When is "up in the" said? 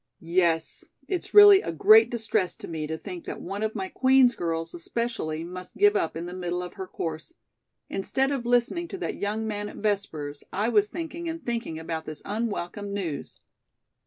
5.95-6.33